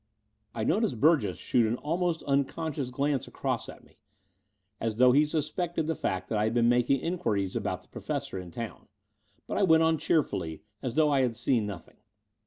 [0.31, 3.99] '* I noticed Burgess shoot an almost unconscious glance across at me,
[4.79, 8.39] as though he suspected the fact that I had been making inquiries about the Professor
[8.39, 8.87] in town;
[9.45, 11.97] but I went on cheerfully, as though I had seen nothing.